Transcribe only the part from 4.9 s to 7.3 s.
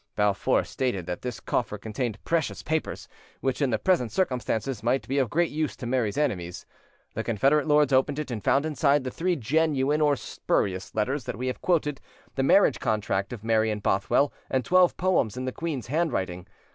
be of great use to Mary's enemies. The